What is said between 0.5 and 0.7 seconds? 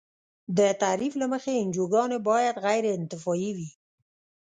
د